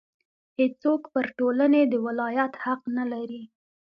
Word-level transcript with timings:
هېڅوک 0.59 1.01
پر 1.13 1.25
ټولنې 1.37 1.81
د 1.87 1.93
ولایت 2.05 2.53
حق 2.63 2.81
نه 2.97 3.05
لري. 3.11 3.43